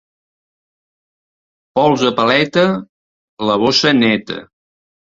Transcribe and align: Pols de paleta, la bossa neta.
Pols 1.81 2.07
de 2.09 2.13
paleta, 2.23 2.67
la 3.51 3.61
bossa 3.67 3.97
neta. 4.03 4.43